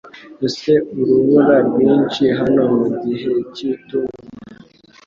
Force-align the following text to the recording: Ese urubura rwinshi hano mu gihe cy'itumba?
Ese 0.47 0.71
urubura 0.99 1.55
rwinshi 1.67 2.23
hano 2.39 2.61
mu 2.77 2.87
gihe 3.01 3.31
cy'itumba? 3.53 4.19